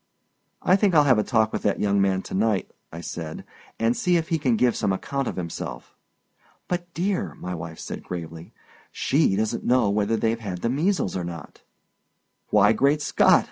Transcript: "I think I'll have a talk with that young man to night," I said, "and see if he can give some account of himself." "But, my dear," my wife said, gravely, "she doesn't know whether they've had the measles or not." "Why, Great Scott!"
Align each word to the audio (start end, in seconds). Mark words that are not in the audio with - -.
"I 0.63 0.75
think 0.75 0.95
I'll 0.95 1.03
have 1.03 1.19
a 1.19 1.23
talk 1.23 1.53
with 1.53 1.61
that 1.61 1.79
young 1.79 2.01
man 2.01 2.23
to 2.23 2.33
night," 2.33 2.71
I 2.91 3.01
said, 3.01 3.45
"and 3.77 3.95
see 3.95 4.17
if 4.17 4.29
he 4.29 4.39
can 4.39 4.55
give 4.55 4.75
some 4.75 4.91
account 4.91 5.27
of 5.27 5.35
himself." 5.35 5.95
"But, 6.67 6.79
my 6.81 6.85
dear," 6.95 7.35
my 7.35 7.53
wife 7.53 7.77
said, 7.77 8.01
gravely, 8.01 8.51
"she 8.91 9.35
doesn't 9.35 9.63
know 9.63 9.91
whether 9.91 10.17
they've 10.17 10.39
had 10.39 10.63
the 10.63 10.69
measles 10.69 11.15
or 11.15 11.23
not." 11.23 11.61
"Why, 12.49 12.73
Great 12.73 13.03
Scott!" 13.03 13.39